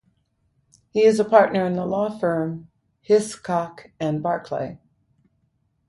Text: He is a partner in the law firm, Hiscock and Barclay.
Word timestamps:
He 0.89 1.03
is 1.03 1.19
a 1.19 1.23
partner 1.23 1.63
in 1.67 1.73
the 1.75 1.85
law 1.85 2.09
firm, 2.09 2.69
Hiscock 3.01 3.91
and 3.99 4.23
Barclay. 4.23 4.79